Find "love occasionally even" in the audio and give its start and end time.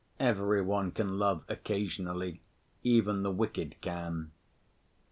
1.19-3.21